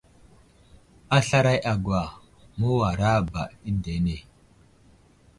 [1.15, 2.03] A slaray a gwa,
[2.57, 4.17] məwara ba əndene.